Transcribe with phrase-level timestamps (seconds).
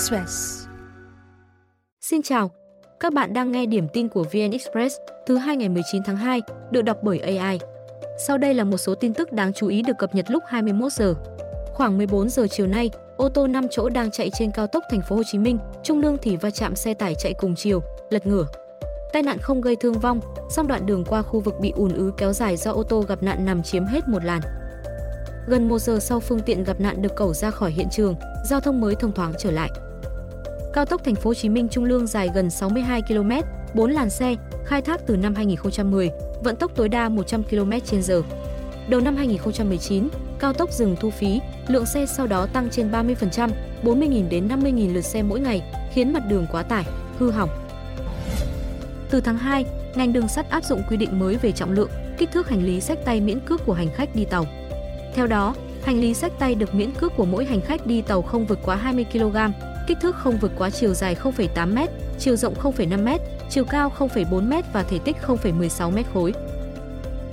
[0.00, 0.66] Express.
[2.00, 2.50] Xin chào,
[3.00, 4.96] các bạn đang nghe điểm tin của VN Express
[5.26, 7.58] thứ hai ngày 19 tháng 2, được đọc bởi AI.
[8.26, 10.92] Sau đây là một số tin tức đáng chú ý được cập nhật lúc 21
[10.92, 11.14] giờ.
[11.74, 15.02] Khoảng 14 giờ chiều nay, ô tô 5 chỗ đang chạy trên cao tốc thành
[15.08, 18.26] phố Hồ Chí Minh, Trung Lương thì va chạm xe tải chạy cùng chiều, lật
[18.26, 18.46] ngửa.
[19.12, 20.20] Tai nạn không gây thương vong,
[20.50, 23.22] song đoạn đường qua khu vực bị ùn ứ kéo dài do ô tô gặp
[23.22, 24.40] nạn nằm chiếm hết một làn.
[25.48, 28.14] Gần 1 giờ sau phương tiện gặp nạn được cẩu ra khỏi hiện trường,
[28.44, 29.70] giao thông mới thông thoáng trở lại.
[30.72, 33.30] Cao tốc Thành phố Hồ Chí Minh Trung Lương dài gần 62 km,
[33.74, 34.34] 4 làn xe,
[34.64, 36.10] khai thác từ năm 2010,
[36.44, 38.22] vận tốc tối đa 100 km/h.
[38.88, 43.50] Đầu năm 2019, cao tốc dừng thu phí, lượng xe sau đó tăng trên 30%,
[43.82, 45.62] 40.000 đến 50.000 lượt xe mỗi ngày,
[45.92, 46.84] khiến mặt đường quá tải,
[47.18, 47.48] hư hỏng.
[49.10, 52.32] Từ tháng 2, ngành đường sắt áp dụng quy định mới về trọng lượng, kích
[52.32, 54.46] thước hành lý sách tay miễn cước của hành khách đi tàu.
[55.14, 58.22] Theo đó, hành lý sách tay được miễn cước của mỗi hành khách đi tàu
[58.22, 59.36] không vượt quá 20 kg,
[59.90, 61.78] kích thước không vượt quá chiều dài 0,8 m,
[62.18, 66.32] chiều rộng 0,5 m, chiều cao 0,4 m và thể tích 0,16 m khối.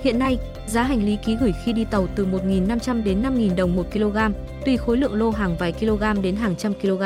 [0.01, 3.75] Hiện nay, giá hành lý ký gửi khi đi tàu từ 1.500 đến 5.000 đồng
[3.75, 4.17] 1 kg,
[4.65, 7.03] tùy khối lượng lô hàng vài kg đến hàng trăm kg.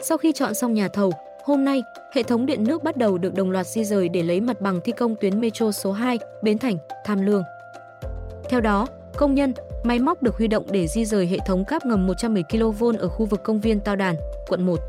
[0.00, 1.12] Sau khi chọn xong nhà thầu,
[1.44, 1.82] hôm nay,
[2.14, 4.80] hệ thống điện nước bắt đầu được đồng loạt di rời để lấy mặt bằng
[4.84, 7.42] thi công tuyến metro số 2, Bến Thành, Tham Lương.
[8.48, 8.86] Theo đó,
[9.16, 9.52] công nhân,
[9.84, 13.08] máy móc được huy động để di rời hệ thống cáp ngầm 110 kV ở
[13.08, 14.16] khu vực công viên Tao Đàn,
[14.48, 14.80] quận 1.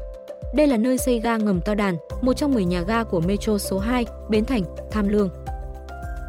[0.54, 3.58] Đây là nơi xây ga ngầm Tao Đàn, một trong 10 nhà ga của Metro
[3.58, 5.30] số 2, Bến Thành, Tham Lương.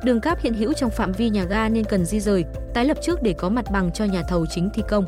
[0.05, 2.45] Đường cáp hiện hữu trong phạm vi nhà ga nên cần di rời,
[2.75, 5.05] tái lập trước để có mặt bằng cho nhà thầu chính thi công.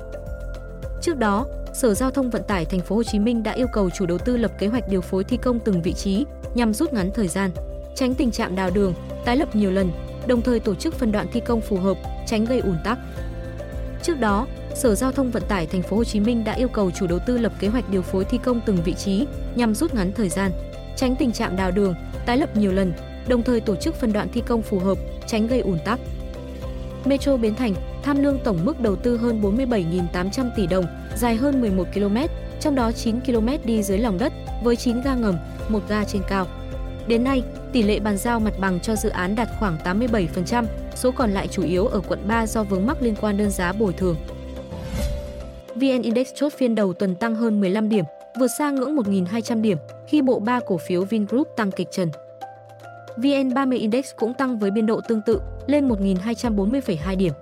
[1.02, 3.90] Trước đó, Sở Giao thông Vận tải Thành phố Hồ Chí Minh đã yêu cầu
[3.90, 6.92] chủ đầu tư lập kế hoạch điều phối thi công từng vị trí nhằm rút
[6.92, 7.50] ngắn thời gian,
[7.94, 9.90] tránh tình trạng đào đường, tái lập nhiều lần,
[10.26, 12.98] đồng thời tổ chức phân đoạn thi công phù hợp, tránh gây ùn tắc.
[14.02, 16.90] Trước đó, Sở Giao thông Vận tải Thành phố Hồ Chí Minh đã yêu cầu
[16.90, 19.94] chủ đầu tư lập kế hoạch điều phối thi công từng vị trí nhằm rút
[19.94, 20.50] ngắn thời gian,
[20.96, 21.94] tránh tình trạng đào đường,
[22.26, 22.92] tái lập nhiều lần,
[23.28, 26.00] đồng thời tổ chức phân đoạn thi công phù hợp, tránh gây ùn tắc.
[27.04, 30.84] Metro Bến Thành tham lương tổng mức đầu tư hơn 47.800 tỷ đồng,
[31.16, 32.16] dài hơn 11 km,
[32.60, 35.34] trong đó 9 km đi dưới lòng đất với 9 ga ngầm,
[35.68, 36.46] một ga trên cao.
[37.06, 37.42] Đến nay,
[37.72, 40.64] tỷ lệ bàn giao mặt bằng cho dự án đạt khoảng 87%,
[40.94, 43.72] số còn lại chủ yếu ở quận 3 do vướng mắc liên quan đơn giá
[43.72, 44.16] bồi thường.
[45.74, 48.04] VN Index chốt phiên đầu tuần tăng hơn 15 điểm,
[48.40, 52.10] vượt xa ngưỡng 1.200 điểm khi bộ 3 cổ phiếu Vingroup tăng kịch trần.
[53.16, 57.32] VN30 Index cũng tăng với biên độ tương tự, lên 1.240,2 điểm.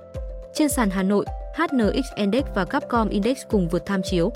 [0.54, 4.32] Trên sàn Hà Nội, HNX Index và Capcom Index cùng vượt tham chiếu.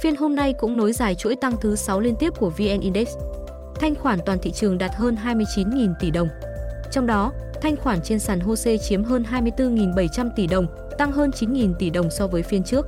[0.00, 3.08] Phiên hôm nay cũng nối dài chuỗi tăng thứ 6 liên tiếp của VN Index.
[3.84, 6.28] Thanh khoản toàn thị trường đạt hơn 29.000 tỷ đồng.
[6.90, 10.66] Trong đó, thanh khoản trên sàn HOSE chiếm hơn 24.700 tỷ đồng,
[10.98, 12.86] tăng hơn 9.000 tỷ đồng so với phiên trước.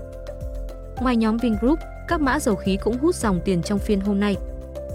[1.01, 4.37] Ngoài nhóm Vingroup, các mã dầu khí cũng hút dòng tiền trong phiên hôm nay.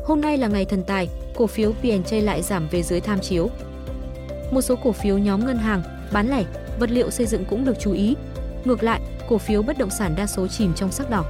[0.05, 3.49] Hôm nay là ngày thần tài, cổ phiếu P&J lại giảm về dưới tham chiếu.
[4.51, 6.43] Một số cổ phiếu nhóm ngân hàng, bán lẻ,
[6.79, 8.15] vật liệu xây dựng cũng được chú ý.
[8.65, 11.25] Ngược lại, cổ phiếu bất động sản đa số chìm trong sắc đỏ.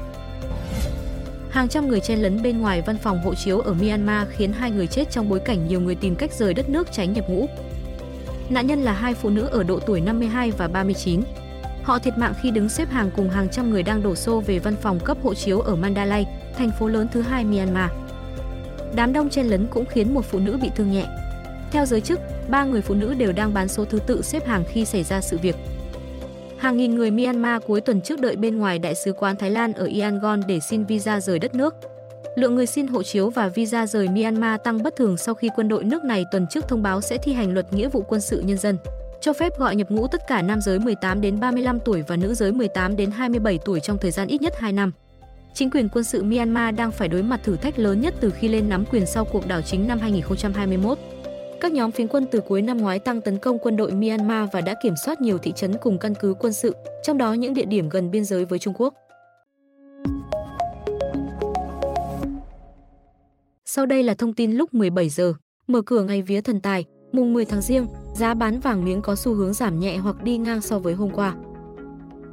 [1.52, 4.72] Hàng trăm người chen lấn bên ngoài văn phòng hộ chiếu ở Myanmar khiến hai
[4.72, 7.48] người chết trong bối cảnh nhiều người tìm cách rời đất nước tránh nhập ngũ.
[8.50, 11.22] Nạn nhân là hai phụ nữ ở độ tuổi 52 và 39.
[11.84, 14.60] Họ thiệt mạng khi đứng xếp hàng cùng hàng trăm người đang đổ xô về
[14.60, 16.26] văn phòng cấp hộ chiếu ở Mandalay,
[16.58, 17.92] thành phố lớn thứ hai Myanmar.
[18.96, 21.06] Đám đông chen lấn cũng khiến một phụ nữ bị thương nhẹ.
[21.72, 22.20] Theo giới chức,
[22.50, 25.22] ba người phụ nữ đều đang bán số thứ tự xếp hàng khi xảy ra
[25.22, 25.56] sự việc.
[26.62, 29.74] Hàng nghìn người Myanmar cuối tuần trước đợi bên ngoài Đại sứ quán Thái Lan
[29.74, 31.76] ở Yangon để xin visa rời đất nước.
[32.36, 35.68] Lượng người xin hộ chiếu và visa rời Myanmar tăng bất thường sau khi quân
[35.68, 38.42] đội nước này tuần trước thông báo sẽ thi hành luật nghĩa vụ quân sự
[38.42, 38.78] nhân dân,
[39.22, 42.34] cho phép gọi nhập ngũ tất cả nam giới 18 đến 35 tuổi và nữ
[42.34, 44.92] giới 18 đến 27 tuổi trong thời gian ít nhất 2 năm.
[45.54, 48.48] Chính quyền quân sự Myanmar đang phải đối mặt thử thách lớn nhất từ khi
[48.48, 50.98] lên nắm quyền sau cuộc đảo chính năm 2021.
[51.62, 54.62] Các nhóm phiến quân từ cuối năm ngoái tăng tấn công quân đội Myanmar và
[54.62, 57.66] đã kiểm soát nhiều thị trấn cùng căn cứ quân sự, trong đó những địa
[57.66, 58.94] điểm gần biên giới với Trung Quốc.
[63.66, 65.34] Sau đây là thông tin lúc 17 giờ.
[65.68, 69.16] Mở cửa ngày vía thần tài, mùng 10 tháng Giêng, giá bán vàng miếng có
[69.16, 71.36] xu hướng giảm nhẹ hoặc đi ngang so với hôm qua.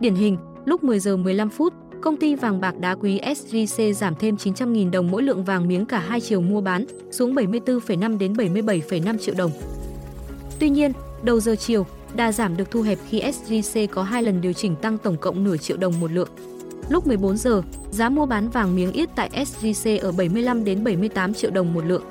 [0.01, 4.15] Điển hình, lúc 10 giờ 15 phút, công ty vàng bạc đá quý SJC giảm
[4.15, 8.33] thêm 900.000 đồng mỗi lượng vàng miếng cả hai chiều mua bán, xuống 74,5 đến
[8.33, 9.51] 77,5 triệu đồng.
[10.59, 10.93] Tuy nhiên,
[11.23, 11.87] đầu giờ chiều,
[12.17, 15.45] đà giảm được thu hẹp khi SJC có hai lần điều chỉnh tăng tổng cộng
[15.45, 16.29] nửa triệu đồng một lượng.
[16.89, 21.35] Lúc 14 giờ, giá mua bán vàng miếng yết tại SJC ở 75 đến 78
[21.35, 22.03] triệu đồng một lượng.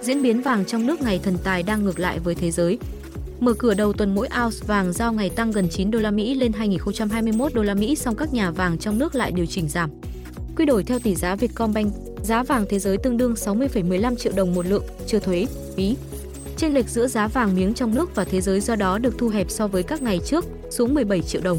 [0.00, 2.78] Diễn biến vàng trong nước ngày thần tài đang ngược lại với thế giới.
[3.40, 6.34] Mở cửa đầu tuần mỗi ounce vàng giao ngày tăng gần 9 đô la Mỹ
[6.34, 9.90] lên 2021 đô la Mỹ song các nhà vàng trong nước lại điều chỉnh giảm.
[10.56, 11.92] quy đổi theo tỷ giá Vietcombank,
[12.22, 15.46] giá vàng thế giới tương đương 60,15 triệu đồng một lượng, chưa thuế,
[15.76, 15.96] phí.
[16.56, 19.28] Chênh lệch giữa giá vàng miếng trong nước và thế giới do đó được thu
[19.28, 21.58] hẹp so với các ngày trước, xuống 17 triệu đồng.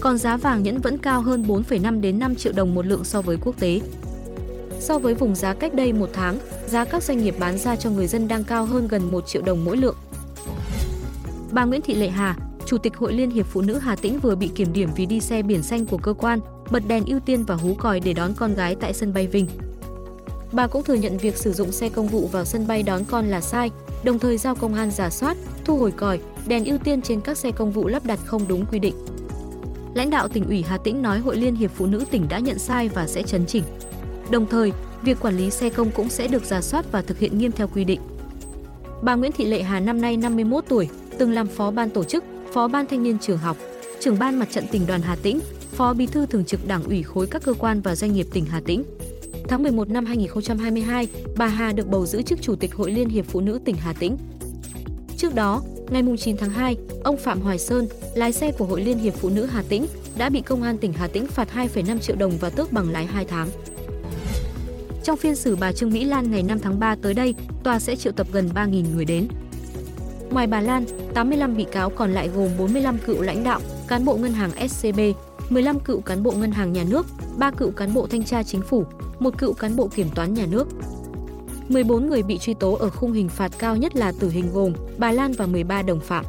[0.00, 3.22] Còn giá vàng nhẫn vẫn cao hơn 4,5 đến 5 triệu đồng một lượng so
[3.22, 3.80] với quốc tế.
[4.80, 7.90] So với vùng giá cách đây một tháng, giá các doanh nghiệp bán ra cho
[7.90, 9.96] người dân đang cao hơn gần 1 triệu đồng mỗi lượng.
[11.52, 14.34] Bà Nguyễn Thị Lệ Hà, Chủ tịch Hội Liên hiệp Phụ nữ Hà Tĩnh vừa
[14.34, 16.40] bị kiểm điểm vì đi xe biển xanh của cơ quan,
[16.70, 19.46] bật đèn ưu tiên và hú còi để đón con gái tại sân bay Vinh.
[20.52, 23.26] Bà cũng thừa nhận việc sử dụng xe công vụ vào sân bay đón con
[23.26, 23.70] là sai,
[24.04, 27.38] đồng thời giao công an giả soát, thu hồi còi, đèn ưu tiên trên các
[27.38, 28.94] xe công vụ lắp đặt không đúng quy định.
[29.94, 32.58] Lãnh đạo tỉnh ủy Hà Tĩnh nói Hội Liên hiệp Phụ nữ tỉnh đã nhận
[32.58, 33.64] sai và sẽ chấn chỉnh.
[34.30, 34.72] Đồng thời,
[35.02, 37.68] việc quản lý xe công cũng sẽ được giả soát và thực hiện nghiêm theo
[37.68, 38.00] quy định.
[39.02, 42.24] Bà Nguyễn Thị Lệ Hà năm nay 51 tuổi, từng làm phó ban tổ chức,
[42.52, 43.56] phó ban thanh niên trường học,
[44.00, 45.40] trưởng ban mặt trận tỉnh đoàn Hà Tĩnh,
[45.72, 48.44] phó bí thư thường trực đảng ủy khối các cơ quan và doanh nghiệp tỉnh
[48.44, 48.84] Hà Tĩnh.
[49.48, 53.26] Tháng 11 năm 2022, bà Hà được bầu giữ chức Chủ tịch Hội Liên hiệp
[53.26, 54.16] Phụ nữ tỉnh Hà Tĩnh.
[55.16, 58.98] Trước đó, ngày 9 tháng 2, ông Phạm Hoài Sơn, lái xe của Hội Liên
[58.98, 59.86] hiệp Phụ nữ Hà Tĩnh,
[60.18, 63.06] đã bị công an tỉnh Hà Tĩnh phạt 2,5 triệu đồng và tước bằng lái
[63.06, 63.48] 2 tháng.
[65.04, 67.34] Trong phiên xử bà Trương Mỹ Lan ngày 5 tháng 3 tới đây,
[67.64, 69.28] tòa sẽ triệu tập gần 3.000 người đến.
[70.32, 70.84] Ngoài bà Lan,
[71.14, 75.00] 85 bị cáo còn lại gồm 45 cựu lãnh đạo, cán bộ ngân hàng SCB,
[75.48, 77.06] 15 cựu cán bộ ngân hàng nhà nước,
[77.38, 78.84] 3 cựu cán bộ thanh tra chính phủ,
[79.18, 80.68] một cựu cán bộ kiểm toán nhà nước.
[81.68, 84.72] 14 người bị truy tố ở khung hình phạt cao nhất là tử hình gồm
[84.98, 86.24] bà Lan và 13 đồng phạm.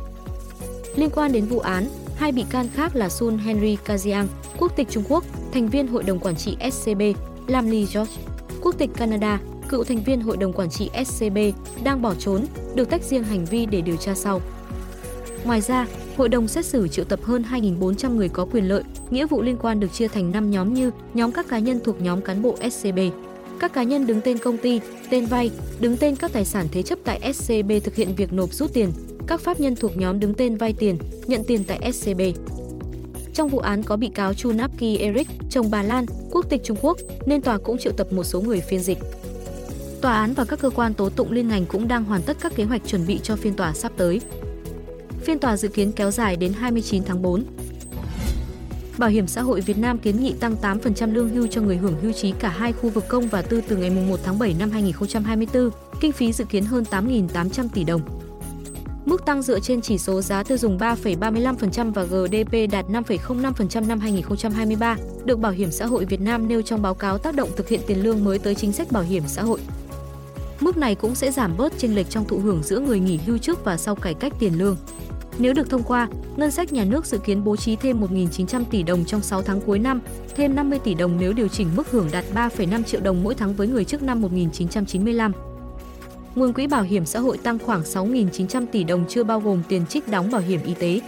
[0.95, 4.25] Liên quan đến vụ án, hai bị can khác là Sun Henry Kajiang,
[4.59, 5.23] quốc tịch Trung Quốc,
[5.53, 7.01] thành viên hội đồng quản trị SCB,
[7.47, 8.13] Lam Lee George,
[8.61, 9.39] quốc tịch Canada,
[9.73, 11.37] cựu thành viên hội đồng quản trị SCB,
[11.83, 14.41] đang bỏ trốn, được tách riêng hành vi để điều tra sau.
[15.43, 15.87] Ngoài ra,
[16.17, 19.57] hội đồng xét xử triệu tập hơn 2.400 người có quyền lợi, nghĩa vụ liên
[19.61, 22.57] quan được chia thành 5 nhóm như nhóm các cá nhân thuộc nhóm cán bộ
[22.71, 22.99] SCB,
[23.59, 26.81] các cá nhân đứng tên công ty, tên vay, đứng tên các tài sản thế
[26.81, 28.91] chấp tại SCB thực hiện việc nộp rút tiền,
[29.27, 30.97] các pháp nhân thuộc nhóm đứng tên vay tiền,
[31.27, 32.21] nhận tiền tại SCB.
[33.33, 36.77] Trong vụ án có bị cáo Chu Napki Eric, chồng bà Lan, quốc tịch Trung
[36.81, 38.97] Quốc, nên tòa cũng triệu tập một số người phiên dịch.
[40.03, 42.55] Tòa án và các cơ quan tố tụng liên ngành cũng đang hoàn tất các
[42.55, 44.21] kế hoạch chuẩn bị cho phiên tòa sắp tới.
[45.21, 47.43] Phiên tòa dự kiến kéo dài đến 29 tháng 4.
[48.97, 51.95] Bảo hiểm xã hội Việt Nam kiến nghị tăng 8% lương hưu cho người hưởng
[52.01, 54.71] hưu trí cả hai khu vực công và tư từ ngày 1 tháng 7 năm
[54.71, 55.69] 2024,
[55.99, 58.01] kinh phí dự kiến hơn 8.800 tỷ đồng.
[59.05, 63.99] Mức tăng dựa trên chỉ số giá tiêu dùng 3,35% và GDP đạt 5,05% năm
[63.99, 67.69] 2023, được Bảo hiểm xã hội Việt Nam nêu trong báo cáo tác động thực
[67.69, 69.59] hiện tiền lương mới tới chính sách bảo hiểm xã hội.
[70.63, 73.37] Mức này cũng sẽ giảm bớt chênh lệch trong thụ hưởng giữa người nghỉ hưu
[73.37, 74.77] trước và sau cải cách tiền lương.
[75.37, 78.83] Nếu được thông qua, ngân sách nhà nước dự kiến bố trí thêm 1.900 tỷ
[78.83, 80.01] đồng trong 6 tháng cuối năm,
[80.35, 83.53] thêm 50 tỷ đồng nếu điều chỉnh mức hưởng đạt 3,5 triệu đồng mỗi tháng
[83.53, 85.31] với người trước năm 1995.
[86.35, 89.85] Nguồn quỹ bảo hiểm xã hội tăng khoảng 6.900 tỷ đồng chưa bao gồm tiền
[89.89, 91.01] trích đóng bảo hiểm y tế.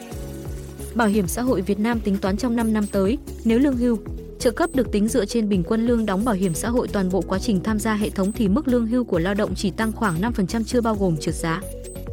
[0.95, 3.97] Bảo hiểm xã hội Việt Nam tính toán trong 5 năm tới, nếu lương hưu,
[4.45, 7.09] trợ cấp được tính dựa trên bình quân lương đóng bảo hiểm xã hội toàn
[7.09, 9.71] bộ quá trình tham gia hệ thống thì mức lương hưu của lao động chỉ
[9.71, 11.61] tăng khoảng 5% chưa bao gồm trượt giá.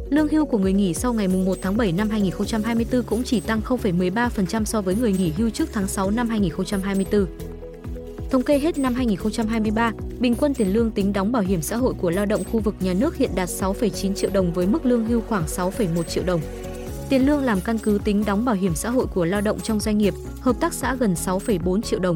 [0.09, 3.61] Lương hưu của người nghỉ sau ngày 1 tháng 7 năm 2024 cũng chỉ tăng
[3.61, 7.25] 0,13% so với người nghỉ hưu trước tháng 6 năm 2024.
[8.31, 11.93] Thống kê hết năm 2023, bình quân tiền lương tính đóng bảo hiểm xã hội
[12.01, 15.05] của lao động khu vực nhà nước hiện đạt 6,9 triệu đồng với mức lương
[15.05, 16.41] hưu khoảng 6,1 triệu đồng.
[17.13, 19.79] Tiền lương làm căn cứ tính đóng bảo hiểm xã hội của lao động trong
[19.79, 22.15] doanh nghiệp, hợp tác xã gần 6,4 triệu đồng.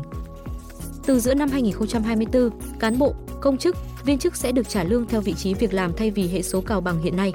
[1.06, 2.50] Từ giữa năm 2024,
[2.80, 3.75] cán bộ, công chức,
[4.06, 6.62] viên chức sẽ được trả lương theo vị trí việc làm thay vì hệ số
[6.62, 7.34] cào bằng hiện nay.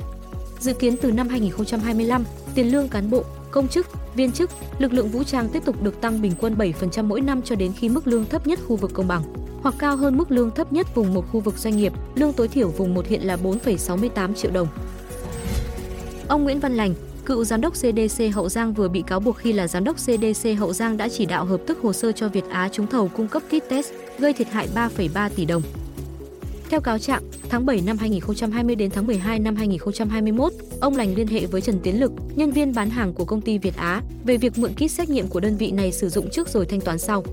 [0.61, 5.09] Dự kiến từ năm 2025, tiền lương cán bộ, công chức, viên chức, lực lượng
[5.09, 8.07] vũ trang tiếp tục được tăng bình quân 7% mỗi năm cho đến khi mức
[8.07, 9.23] lương thấp nhất khu vực công bằng
[9.63, 12.49] hoặc cao hơn mức lương thấp nhất vùng một khu vực doanh nghiệp, lương tối
[12.49, 14.69] thiểu vùng một hiện là 4,68 triệu đồng.
[16.29, 16.95] Ông Nguyễn Văn Lành,
[17.33, 20.49] cựu giám đốc CDC Hậu Giang vừa bị cáo buộc khi là giám đốc CDC
[20.59, 23.29] Hậu Giang đã chỉ đạo hợp thức hồ sơ cho Việt Á trúng thầu cung
[23.29, 25.63] cấp kit test, gây thiệt hại 3,3 tỷ đồng.
[26.71, 31.27] Theo cáo trạng, tháng 7 năm 2020 đến tháng 12 năm 2021, ông Lành liên
[31.27, 34.37] hệ với Trần Tiến Lực, nhân viên bán hàng của công ty Việt Á, về
[34.37, 36.99] việc mượn kit xét nghiệm của đơn vị này sử dụng trước rồi thanh toán
[36.99, 37.25] sau.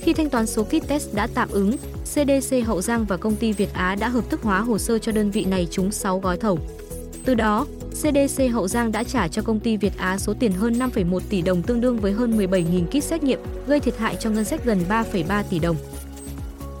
[0.00, 3.52] Khi thanh toán số kit test đã tạm ứng, CDC Hậu Giang và công ty
[3.52, 6.36] Việt Á đã hợp thức hóa hồ sơ cho đơn vị này trúng 6 gói
[6.36, 6.58] thầu.
[7.28, 10.72] Từ đó, CDC Hậu Giang đã trả cho công ty Việt Á số tiền hơn
[10.72, 14.30] 5,1 tỷ đồng tương đương với hơn 17.000 kit xét nghiệm, gây thiệt hại cho
[14.30, 15.76] ngân sách gần 3,3 tỷ đồng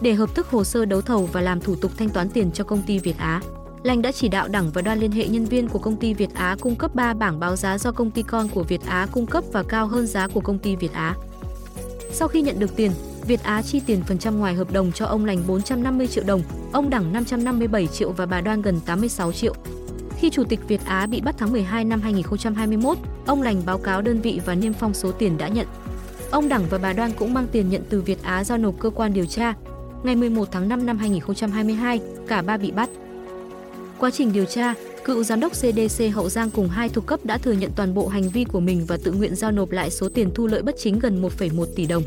[0.00, 2.64] để hợp thức hồ sơ đấu thầu và làm thủ tục thanh toán tiền cho
[2.64, 3.40] công ty Việt Á.
[3.82, 6.34] Lành đã chỉ đạo đảng và đoàn liên hệ nhân viên của công ty Việt
[6.34, 9.26] Á cung cấp 3 bảng báo giá do công ty con của Việt Á cung
[9.26, 11.14] cấp và cao hơn giá của công ty Việt Á.
[12.12, 12.90] Sau khi nhận được tiền,
[13.26, 16.42] Việt Á chi tiền phần trăm ngoài hợp đồng cho ông Lành 450 triệu đồng,
[16.72, 19.54] ông Đẳng 557 triệu và bà Đoan gần 86 triệu.
[20.20, 24.02] Khi Chủ tịch Việt Á bị bắt tháng 12 năm 2021, ông Lành báo cáo
[24.02, 25.66] đơn vị và niêm phong số tiền đã nhận.
[26.30, 28.90] Ông Đẳng và bà Đoan cũng mang tiền nhận từ Việt Á giao nộp cơ
[28.90, 29.54] quan điều tra.
[30.02, 32.90] Ngày 11 tháng 5 năm 2022, cả ba bị bắt.
[33.98, 37.38] Quá trình điều tra, cựu giám đốc CDC Hậu Giang cùng hai thuộc cấp đã
[37.38, 40.08] thừa nhận toàn bộ hành vi của mình và tự nguyện giao nộp lại số
[40.08, 42.02] tiền thu lợi bất chính gần 1,1 tỷ đồng.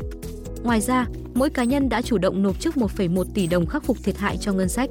[0.62, 3.96] Ngoài ra, mỗi cá nhân đã chủ động nộp trước 1,1 tỷ đồng khắc phục
[4.04, 4.90] thiệt hại cho ngân sách.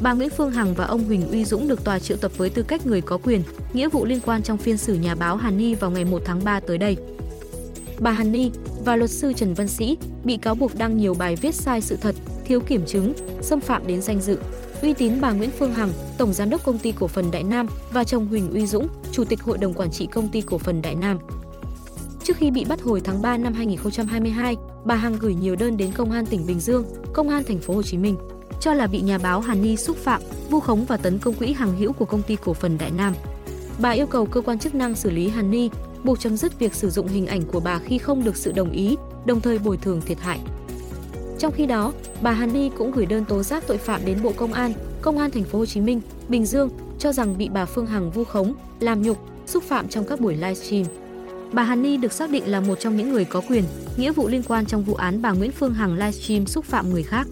[0.00, 2.62] Bà Nguyễn Phương Hằng và ông Huỳnh Uy Dũng được tòa triệu tập với tư
[2.62, 5.74] cách người có quyền, nghĩa vụ liên quan trong phiên xử nhà báo Hàn Ni
[5.74, 6.96] vào ngày 1 tháng 3 tới đây.
[7.98, 8.50] Bà Hàn Ni
[8.84, 11.96] và luật sư Trần Văn Sĩ bị cáo buộc đăng nhiều bài viết sai sự
[12.00, 14.38] thật, thiếu kiểm chứng, xâm phạm đến danh dự,
[14.82, 17.66] uy tín bà Nguyễn Phương Hằng, tổng giám đốc công ty cổ phần Đại Nam
[17.92, 20.82] và chồng Huỳnh Uy Dũng, chủ tịch hội đồng quản trị công ty cổ phần
[20.82, 21.18] Đại Nam.
[22.24, 25.92] Trước khi bị bắt hồi tháng 3 năm 2022, bà Hằng gửi nhiều đơn đến
[25.92, 28.16] công an tỉnh Bình Dương, công an thành phố Hồ Chí Minh
[28.60, 31.52] cho là bị nhà báo Hàn Ni xúc phạm, vu khống và tấn công quỹ
[31.52, 33.14] hàng hữu của công ty cổ phần Đại Nam.
[33.78, 35.70] Bà yêu cầu cơ quan chức năng xử lý Hàn Ni,
[36.04, 38.70] buộc chấm dứt việc sử dụng hình ảnh của bà khi không được sự đồng
[38.70, 38.96] ý,
[39.26, 40.40] đồng thời bồi thường thiệt hại.
[41.38, 44.32] Trong khi đó, bà Hàn Ni cũng gửi đơn tố giác tội phạm đến Bộ
[44.36, 44.72] Công an,
[45.02, 48.10] Công an thành phố Hồ Chí Minh, Bình Dương cho rằng bị bà Phương Hằng
[48.10, 50.84] vu khống, làm nhục, xúc phạm trong các buổi livestream.
[51.52, 53.64] Bà Hàn Ni được xác định là một trong những người có quyền,
[53.96, 57.02] nghĩa vụ liên quan trong vụ án bà Nguyễn Phương Hằng livestream xúc phạm người
[57.02, 57.26] khác.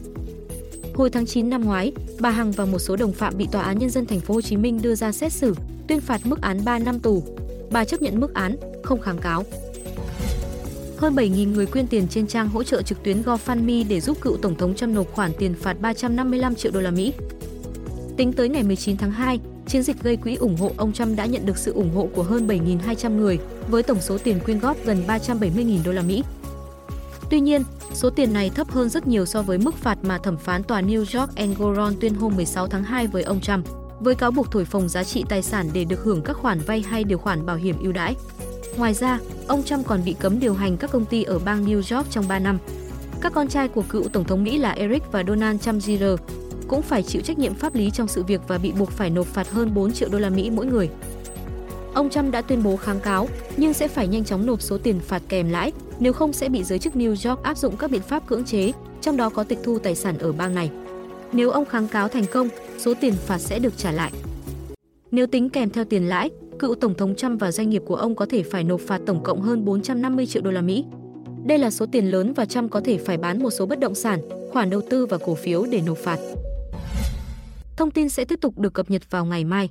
[0.94, 3.78] Hồi tháng 9 năm ngoái, bà Hằng và một số đồng phạm bị tòa án
[3.78, 5.54] nhân dân thành phố Hồ Chí Minh đưa ra xét xử,
[5.88, 7.22] tuyên phạt mức án 3 năm tù.
[7.70, 9.44] Bà chấp nhận mức án, không kháng cáo.
[10.96, 14.36] Hơn 7.000 người quyên tiền trên trang hỗ trợ trực tuyến GoFundMe để giúp cựu
[14.36, 17.12] tổng thống Trump nộp khoản tiền phạt 355 triệu đô la Mỹ.
[18.16, 21.26] Tính tới ngày 19 tháng 2, chiến dịch gây quỹ ủng hộ ông Trump đã
[21.26, 24.76] nhận được sự ủng hộ của hơn 7.200 người với tổng số tiền quyên góp
[24.84, 26.22] gần 370.000 đô la Mỹ.
[27.34, 27.62] Tuy nhiên,
[27.92, 30.82] số tiền này thấp hơn rất nhiều so với mức phạt mà thẩm phán tòa
[30.82, 33.66] New York Engoron tuyên hôm 16 tháng 2 với ông Trump,
[34.00, 36.80] với cáo buộc thổi phồng giá trị tài sản để được hưởng các khoản vay
[36.80, 38.14] hay điều khoản bảo hiểm ưu đãi.
[38.76, 41.96] Ngoài ra, ông Trump còn bị cấm điều hành các công ty ở bang New
[41.96, 42.58] York trong 3 năm.
[43.20, 46.16] Các con trai của cựu Tổng thống Mỹ là Eric và Donald Trump Jr.
[46.68, 49.26] cũng phải chịu trách nhiệm pháp lý trong sự việc và bị buộc phải nộp
[49.26, 50.88] phạt hơn 4 triệu đô la Mỹ mỗi người.
[51.94, 55.00] Ông Trump đã tuyên bố kháng cáo, nhưng sẽ phải nhanh chóng nộp số tiền
[55.00, 58.02] phạt kèm lãi, nếu không sẽ bị giới chức New York áp dụng các biện
[58.02, 60.70] pháp cưỡng chế, trong đó có tịch thu tài sản ở bang này.
[61.32, 62.48] Nếu ông kháng cáo thành công,
[62.78, 64.12] số tiền phạt sẽ được trả lại.
[65.10, 68.14] Nếu tính kèm theo tiền lãi, cựu tổng thống Trump và doanh nghiệp của ông
[68.14, 70.84] có thể phải nộp phạt tổng cộng hơn 450 triệu đô la Mỹ.
[71.44, 73.94] Đây là số tiền lớn và Trump có thể phải bán một số bất động
[73.94, 74.20] sản,
[74.52, 76.18] khoản đầu tư và cổ phiếu để nộp phạt.
[77.76, 79.70] Thông tin sẽ tiếp tục được cập nhật vào ngày mai.